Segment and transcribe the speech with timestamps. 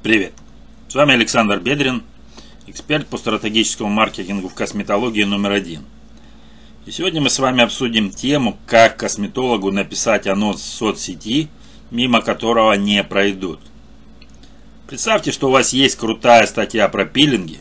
[0.00, 0.32] Привет!
[0.86, 2.04] С вами Александр Бедрин,
[2.68, 5.82] эксперт по стратегическому маркетингу в косметологии номер один.
[6.86, 11.48] И сегодня мы с вами обсудим тему, как косметологу написать анонс в соцсети,
[11.90, 13.58] мимо которого не пройдут.
[14.86, 17.58] Представьте, что у вас есть крутая статья про пилинги,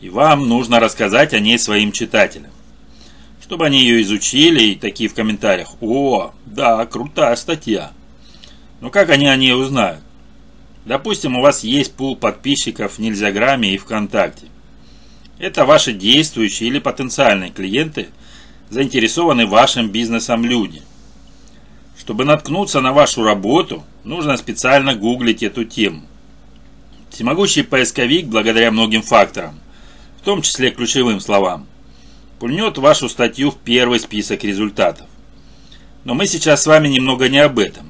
[0.00, 2.50] и вам нужно рассказать о ней своим читателям.
[3.40, 7.92] Чтобы они ее изучили и такие в комментариях «О, да, крутая статья».
[8.80, 10.00] Но как они о ней узнают?
[10.84, 14.46] Допустим, у вас есть пул подписчиков в Нельзяграме и ВКонтакте.
[15.38, 18.08] Это ваши действующие или потенциальные клиенты,
[18.70, 20.82] заинтересованные вашим бизнесом люди.
[21.98, 26.02] Чтобы наткнуться на вашу работу, нужно специально гуглить эту тему.
[27.10, 29.60] Всемогущий поисковик, благодаря многим факторам,
[30.20, 31.66] в том числе ключевым словам,
[32.38, 35.06] пульнет вашу статью в первый список результатов.
[36.04, 37.89] Но мы сейчас с вами немного не об этом.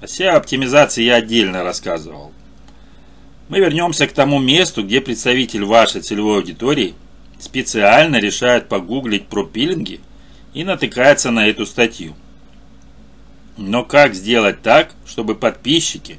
[0.00, 2.32] О SEO-оптимизации я отдельно рассказывал.
[3.48, 6.94] Мы вернемся к тому месту, где представитель вашей целевой аудитории
[7.38, 10.00] специально решает погуглить про пилинги
[10.52, 12.14] и натыкается на эту статью.
[13.56, 16.18] Но как сделать так, чтобы подписчики,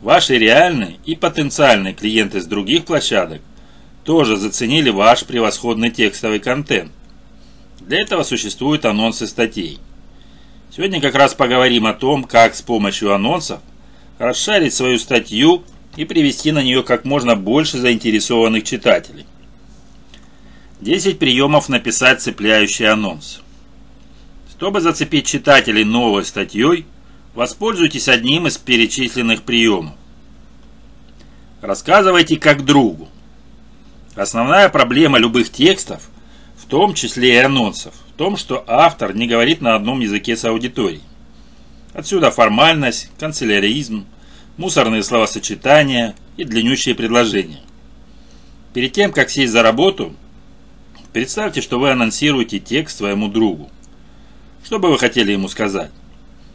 [0.00, 3.40] ваши реальные и потенциальные клиенты с других площадок
[4.02, 6.90] тоже заценили ваш превосходный текстовый контент?
[7.78, 9.78] Для этого существуют анонсы статей–
[10.74, 13.60] Сегодня как раз поговорим о том, как с помощью анонсов
[14.18, 15.64] расшарить свою статью
[15.96, 19.26] и привести на нее как можно больше заинтересованных читателей.
[20.80, 23.42] 10 приемов написать цепляющий анонс.
[24.50, 26.86] Чтобы зацепить читателей новой статьей,
[27.34, 29.92] воспользуйтесь одним из перечисленных приемов.
[31.60, 33.10] Рассказывайте как другу.
[34.14, 36.08] Основная проблема любых текстов,
[36.56, 41.02] в том числе и анонсов, том, что автор не говорит на одном языке с аудиторией.
[41.92, 44.06] Отсюда формальность, канцеляризм,
[44.56, 47.58] мусорные словосочетания и длиннющие предложения.
[48.74, 50.14] Перед тем, как сесть за работу,
[51.12, 53.72] представьте, что вы анонсируете текст своему другу.
[54.64, 55.90] Что бы вы хотели ему сказать?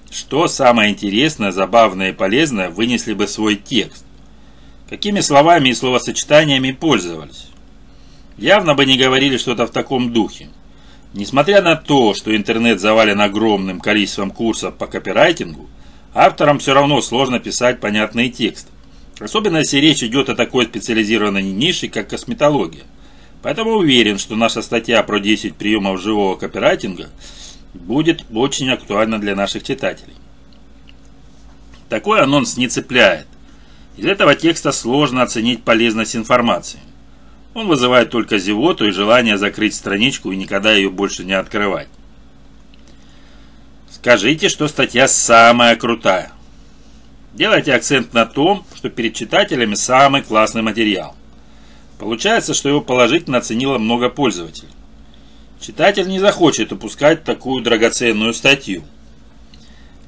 [0.09, 4.06] Что самое интересное, забавное и полезное вынесли бы свой текст?
[4.89, 7.47] Какими словами и словосочетаниями пользовались?
[8.38, 10.47] Явно бы не говорили что-то в таком духе.
[11.17, 15.67] Несмотря на то, что интернет завален огромным количеством курсов по копирайтингу,
[16.13, 18.69] авторам все равно сложно писать понятные тексты.
[19.19, 22.83] Особенно если речь идет о такой специализированной нише, как косметология.
[23.41, 27.09] Поэтому уверен, что наша статья про 10 приемов живого копирайтинга
[27.73, 30.13] будет очень актуальна для наших читателей.
[31.89, 33.25] Такой анонс не цепляет.
[33.97, 36.79] Из этого текста сложно оценить полезность информации.
[37.57, 41.88] Он вызывает только зевоту и желание закрыть страничку и никогда ее больше не открывать.
[43.90, 46.31] Скажите, что статья самая крутая.
[47.34, 51.16] Делайте акцент на том, что перед читателями самый классный материал.
[51.97, 54.69] Получается, что его положительно оценило много пользователей.
[55.59, 58.84] Читатель не захочет упускать такую драгоценную статью.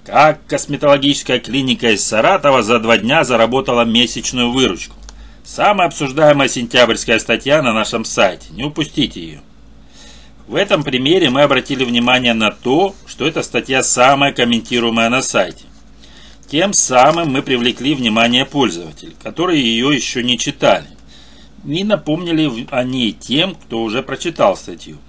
[0.05, 4.98] Как косметологическая клиника из Саратова за два дня заработала месячную выручку.
[5.51, 8.45] Самая обсуждаемая сентябрьская статья на нашем сайте.
[8.51, 9.41] Не упустите ее.
[10.47, 15.65] В этом примере мы обратили внимание на то, что эта статья самая комментируемая на сайте.
[16.47, 20.85] Тем самым мы привлекли внимание пользователей, которые ее еще не читали.
[21.65, 24.99] И напомнили о ней тем, кто уже прочитал статью.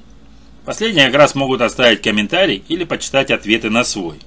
[0.64, 4.18] Последние как раз могут оставить комментарий или почитать ответы на свой.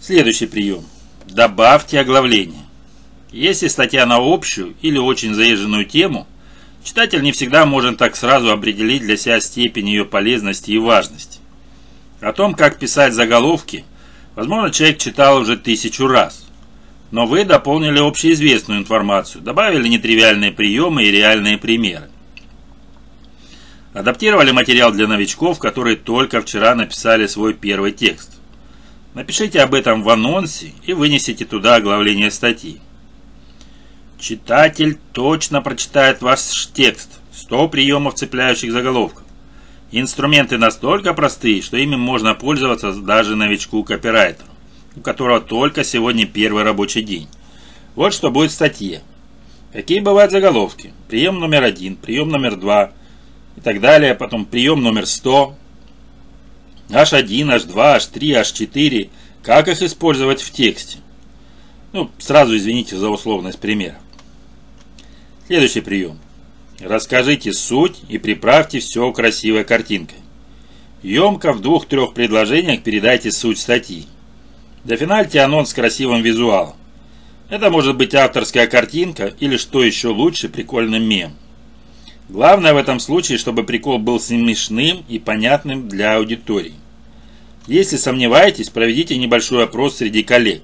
[0.00, 0.84] Следующий прием.
[1.28, 2.67] Добавьте оглавление.
[3.30, 6.26] Если статья на общую или очень заезженную тему,
[6.82, 11.40] читатель не всегда может так сразу определить для себя степень ее полезности и важности.
[12.20, 13.84] О том, как писать заголовки,
[14.34, 16.46] возможно, человек читал уже тысячу раз.
[17.10, 22.08] Но вы дополнили общеизвестную информацию, добавили нетривиальные приемы и реальные примеры.
[23.92, 28.38] Адаптировали материал для новичков, которые только вчера написали свой первый текст.
[29.14, 32.80] Напишите об этом в анонсе и вынесите туда оглавление статьи.
[34.18, 37.20] Читатель точно прочитает ваш текст.
[37.32, 39.22] 100 приемов цепляющих заголовков.
[39.92, 44.50] Инструменты настолько простые, что ими можно пользоваться даже новичку-копирайтеру,
[44.96, 47.28] у которого только сегодня первый рабочий день.
[47.94, 49.02] Вот что будет в статье.
[49.72, 50.92] Какие бывают заголовки?
[51.08, 52.90] Прием номер один, прием номер два
[53.56, 54.14] и так далее.
[54.14, 55.54] Потом прием номер 100,
[56.88, 59.10] H1, H2, H3, H4.
[59.42, 60.98] Как их использовать в тексте?
[61.92, 63.96] Ну, сразу извините за условность примера.
[65.48, 66.18] Следующий прием.
[66.78, 70.18] Расскажите суть и приправьте все красивой картинкой.
[71.02, 74.04] Емко в двух-трех предложениях передайте суть статьи.
[74.84, 76.74] Дофинальте анонс с красивым визуалом.
[77.48, 81.32] Это может быть авторская картинка или, что еще лучше, прикольный мем.
[82.28, 86.74] Главное в этом случае, чтобы прикол был смешным и понятным для аудитории.
[87.66, 90.60] Если сомневаетесь, проведите небольшой опрос среди коллег.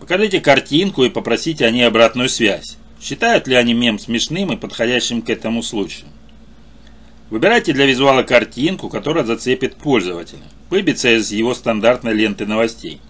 [0.00, 2.78] Покажите картинку и попросите они обратную связь.
[3.00, 6.06] Считают ли они мем смешным и подходящим к этому случаю?
[7.30, 13.00] Выбирайте для визуала картинку, которая зацепит пользователя, выбиться из его стандартной ленты новостей.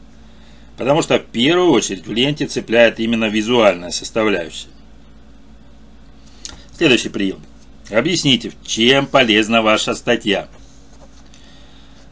[0.76, 4.69] Потому что в первую очередь в ленте цепляет именно визуальная составляющая.
[6.76, 7.40] Следующий прием.
[7.90, 10.48] Объясните, чем полезна ваша статья.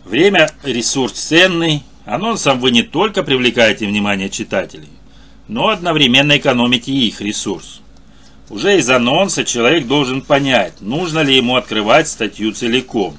[0.04, 1.84] Время– ресурс ценный.
[2.04, 4.88] Анонсом вы не только привлекаете внимание читателей,
[5.48, 7.80] но одновременно экономите их ресурс.
[8.50, 13.16] Уже из анонса человек должен понять, нужно ли ему открывать статью целиком.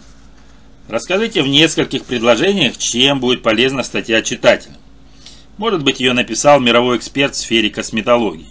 [0.88, 4.78] Расскажите в нескольких предложениях, чем будет полезна статья читателям.
[5.58, 8.48] Может быть, ее написал мировой эксперт в сфере косметологии.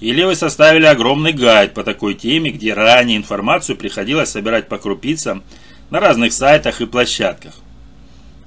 [0.00, 5.42] Или вы составили огромный гайд по такой теме, где ранее информацию приходилось собирать по крупицам
[5.90, 7.54] на разных сайтах и площадках.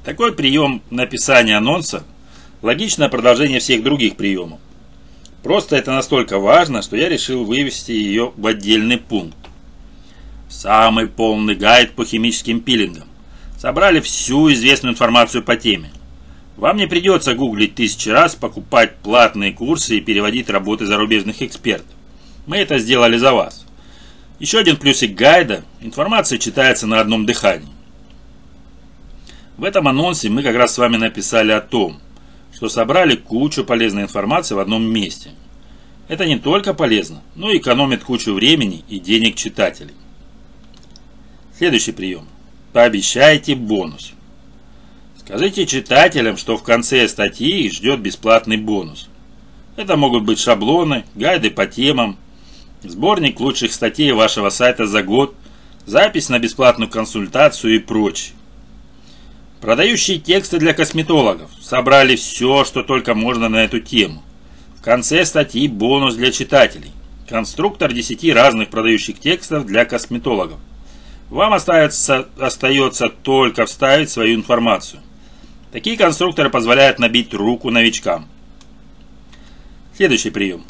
[0.05, 2.05] Такой прием написания анонса–
[2.61, 4.59] логичное продолжение всех других приемов.
[5.43, 9.37] Просто это настолько важно, что я решил вывести ее в отдельный пункт.
[10.49, 13.07] Самый полный гайд по химическим пилингам.
[13.57, 15.91] Собрали всю известную информацию по теме.
[16.57, 21.95] Вам не придется гуглить тысячи раз, покупать платные курсы и переводить работы зарубежных экспертов.
[22.45, 23.65] Мы это сделали за вас.
[24.39, 27.69] Еще один плюсик гайда– информация читается на одном дыхании.
[29.57, 31.99] В этом анонсе мы как раз с вами написали о том,
[32.61, 35.31] что собрали кучу полезной информации в одном месте.
[36.07, 39.95] Это не только полезно, но и экономит кучу времени и денег читателей.
[41.57, 42.27] Следующий прием.
[42.71, 44.13] Пообещайте бонус.
[45.17, 49.09] Скажите читателям, что в конце статьи ждет бесплатный бонус.
[49.75, 52.15] Это могут быть шаблоны, гайды по темам,
[52.83, 55.33] сборник лучших статей вашего сайта за год,
[55.87, 58.35] запись на бесплатную консультацию и прочее.
[59.61, 64.23] Продающие тексты для косметологов собрали все, что только можно на эту тему.
[64.75, 66.91] В конце статьи бонус для читателей.
[67.29, 70.59] Конструктор 10 разных продающих текстов для косметологов.
[71.29, 74.99] Вам остается, остается только вставить свою информацию.
[75.71, 78.27] Такие конструкторы позволяют набить руку новичкам.
[79.95, 80.65] Следующий прием.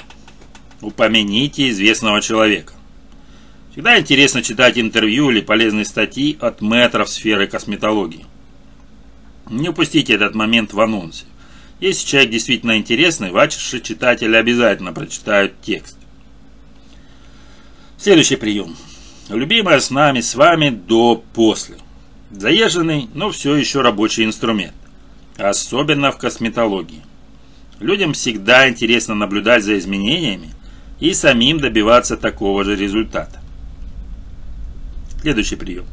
[0.82, 2.74] Упомяните известного человека.
[3.72, 8.26] Всегда интересно читать интервью или полезные статьи от метров сферы косметологии.
[9.52, 11.26] Не упустите этот момент в анонсе.
[11.80, 15.98] Если человек действительно интересный, ваши читатели обязательно прочитают текст.
[17.98, 18.76] Следующий прием.
[19.30, 21.78] Любимая с нами, с вами до-после.
[22.32, 24.74] Заезженный, но все еще рабочий инструмент
[25.38, 27.02] особенно в косметологии.
[27.80, 30.52] Людям всегда интересно наблюдать за изменениями
[31.00, 33.40] и самим добиваться такого же результата.
[35.22, 35.86] Следующий прием.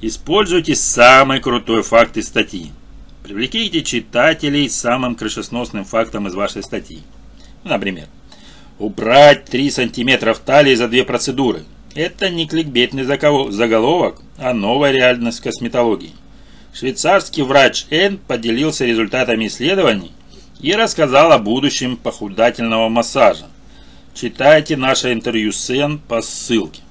[0.00, 2.70] Используйте самый крутой факт из статьи.
[3.24, 7.02] Привлеките читателей самым крышесносным фактом из вашей статьи.
[7.64, 8.06] Например,
[8.78, 11.64] убрать 3 сантиметра талии за две процедуры.
[11.96, 16.14] Это не кликбейтный заголовок, а новая реальность косметологии.
[16.72, 20.12] Швейцарский врач Н поделился результатами исследований
[20.60, 23.46] и рассказал о будущем похудательного массажа.
[24.14, 26.82] Читайте наше интервью с Н по ссылке.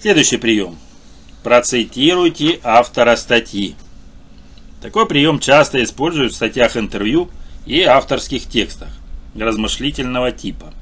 [0.00, 0.78] Следующий прием.
[1.46, 3.76] Процитируйте автора статьи.
[4.82, 7.30] Такой прием часто используют в статьях интервью
[7.66, 8.88] и авторских текстах
[9.38, 10.74] размышлительного типа.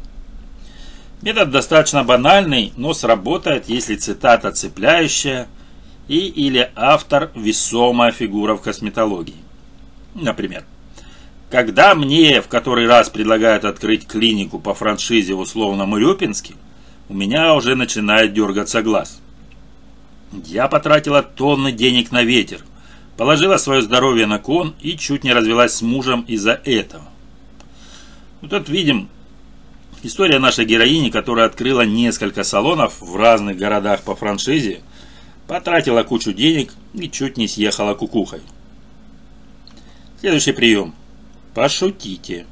[1.20, 5.48] Метод достаточно банальный, но сработает, если цитата цепляющая–
[6.08, 9.36] и или автор весомая фигура в косметологии.
[10.14, 10.64] Например,
[11.50, 16.54] когда мне в который раз предлагают открыть клинику по франшизе в условном Урюпинске,
[17.10, 19.20] у меня уже начинает дергаться глаз.
[20.46, 22.60] Я потратила тонны денег на ветер,
[23.16, 27.04] положила свое здоровье на кон и чуть не развелась с мужем из-за этого.
[28.40, 29.08] Вот тут видим
[30.02, 34.80] история нашей героини, которая открыла несколько салонов в разных городах по франшизе,
[35.46, 38.40] Потратила кучу денег и чуть не съехала кукухой.
[40.20, 40.94] Следующий прием.
[41.54, 42.46] Пошутите.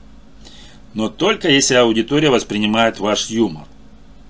[0.92, 3.64] Но только если аудитория воспринимает ваш юмор.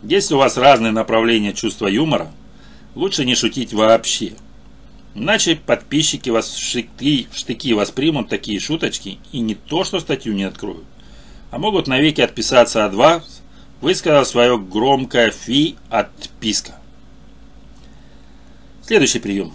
[0.04, 2.30] Если у вас разные направления чувства юмора,
[2.94, 4.34] лучше не шутить вообще.
[5.14, 10.32] Иначе подписчики вас в штыки, в штыки воспримут такие шуточки и не то, что статью
[10.32, 10.84] не откроют,
[11.50, 13.42] а могут навеки отписаться от вас,
[13.80, 16.78] высказав свое громкое фи отписка.
[18.82, 19.52] Следующий прием.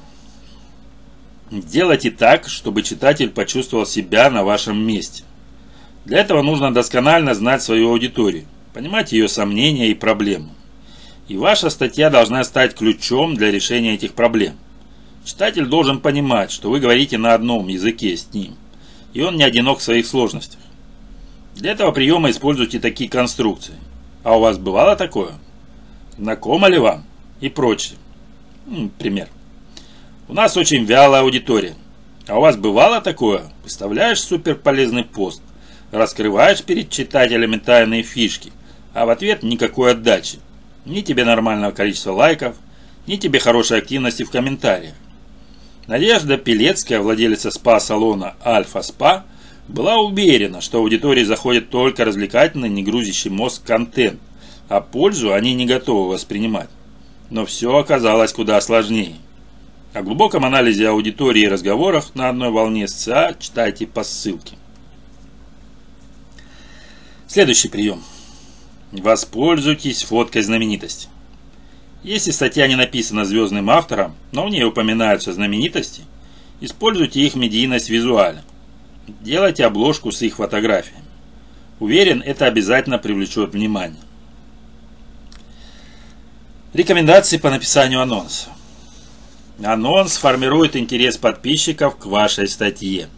[1.50, 5.24] Делайте так, чтобы читатель почувствовал себя на вашем месте.
[6.06, 10.50] Для этого нужно досконально знать свою аудиторию, понимать ее сомнения и проблемы.
[11.27, 14.55] И ваша статья должна стать ключом для решения этих проблем.
[15.25, 18.55] Читатель должен понимать, что вы говорите на одном языке с ним,
[19.13, 20.62] и он не одинок в своих сложностях.
[21.55, 23.74] Для этого приема используйте такие конструкции.
[24.24, 25.31] А у вас бывало такое?
[26.17, 27.03] Знакомо ли вам?
[27.41, 27.98] И прочее.
[28.98, 29.27] Пример.
[30.29, 31.75] У нас очень вялая аудитория.
[32.27, 33.43] А у вас бывало такое?
[33.63, 35.41] Выставляешь суперполезный пост,
[35.91, 38.51] раскрываешь перед читателями тайные фишки,
[38.93, 40.39] а в ответ никакой отдачи.
[40.88, 42.56] Ни тебе нормального количества лайков,
[43.08, 44.94] ни тебе хорошей активности в комментариях.
[45.86, 49.25] Надежда Пелецкая, владелица спа-салона «Альфа Спа»,
[49.67, 54.22] была уверена, что аудитории заходит только развлекательный, не грузящий мозг контент,
[54.70, 56.70] а пользу они не готовы воспринимать.
[57.29, 59.17] Но все оказалось куда сложнее.
[59.94, 64.56] О глубоком анализе аудитории и разговорах на одной волне с ЦА читайте по ссылке.
[67.27, 68.01] Следующий прием.
[68.91, 71.10] Воспользуйтесь фоткой знаменитости.
[72.03, 76.03] Если статья не написана звездным автором, но в ней упоминаются знаменитости,
[76.62, 78.44] используйте их медийность визуально.
[79.22, 81.03] Делайте обложку с их фотографиями.
[81.79, 84.01] Уверен, это обязательно привлечет внимание.
[86.74, 88.50] Рекомендации по написанию анонса.
[89.63, 93.10] Анонс формирует интерес подписчиков к вашей статье.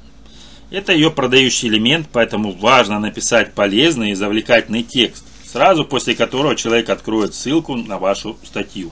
[0.72, 6.89] Это ее продающий элемент, поэтому важно написать полезный и завлекательный текст, сразу после которого человек
[6.89, 8.91] откроет ссылку на вашу статью.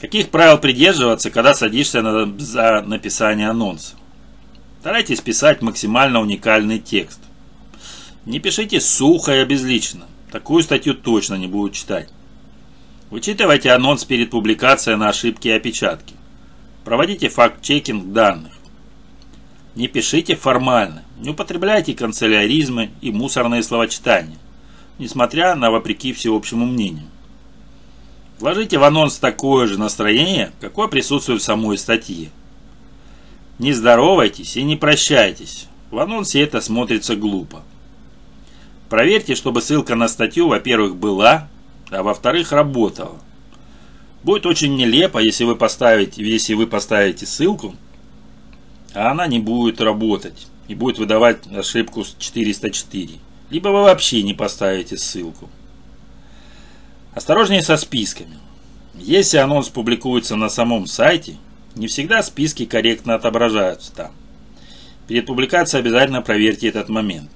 [0.00, 3.96] Каких правил придерживаться, когда садишься на, за написание анонса?
[4.80, 7.20] Старайтесь писать максимально уникальный текст.
[8.24, 10.06] Не пишите сухо и обезлично.
[10.32, 12.08] Такую статью точно не будут читать.
[13.10, 16.14] Вычитывайте анонс перед публикацией на ошибки и опечатки.
[16.84, 18.52] Проводите факт-чекинг данных.
[19.74, 24.38] Не пишите формально, не употребляйте канцеляризмы и мусорные словочитания,
[24.98, 27.06] несмотря на вопреки всеобщему мнению.
[28.38, 32.30] Вложите в анонс такое же настроение, какое присутствует в самой статье.
[33.58, 35.68] Не здоровайтесь и не прощайтесь.
[35.90, 37.62] В анонсе это смотрится глупо.
[38.90, 41.48] Проверьте, чтобы ссылка на статью, во-первых, была,
[41.90, 43.18] а во-вторых, работала.
[44.22, 47.74] Будет очень нелепо, если вы поставите, если вы поставите ссылку,
[48.92, 53.10] а она не будет работать и будет выдавать ошибку 404.
[53.50, 55.48] Либо вы вообще не поставите ссылку.
[57.14, 58.38] Осторожнее со списками.
[58.94, 61.36] Если анонс публикуется на самом сайте,
[61.74, 64.12] не всегда списки корректно отображаются там.
[65.06, 67.30] Перед публикацией обязательно проверьте этот момент.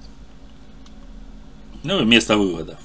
[1.83, 2.77] Ну и вместо выводов.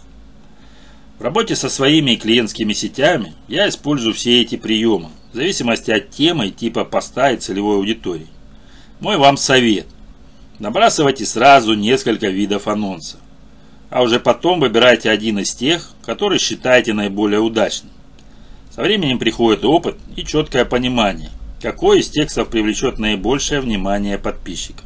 [1.19, 6.49] В работе со своими клиентскими сетями я использую все эти приемы, в зависимости от темы
[6.49, 8.29] и типа поста и целевой аудитории.
[9.01, 9.87] Мой вам совет.
[10.59, 13.21] Набрасывайте сразу несколько видов анонсов,
[13.91, 17.93] а уже потом выбирайте один из тех, который считаете наиболее удачным.
[18.71, 24.85] Со временем приходит опыт и четкое понимание, какой из текстов привлечет наибольшее внимание подписчиков.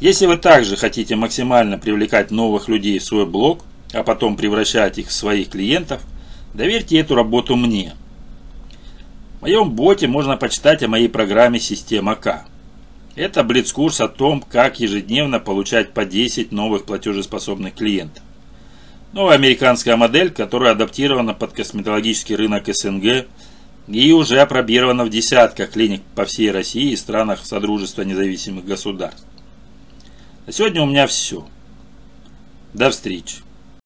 [0.00, 5.08] Если вы также хотите максимально привлекать новых людей в свой блог– а потом превращать их
[5.08, 6.02] в своих клиентов,
[6.52, 7.94] доверьте эту работу мне.
[9.38, 12.44] В моем боте можно почитать о моей программе «Система К».
[13.16, 18.24] Это блиц-курс о том, как ежедневно получать по 10 новых платежеспособных клиентов.
[19.12, 23.26] Новая американская модель, которая адаптирована под косметологический рынок СНГ
[23.86, 29.24] и уже опробирована в десятках клиник по всей России и странах Содружества независимых государств.
[30.46, 31.46] На сегодня у меня все.
[32.72, 33.36] До встречи.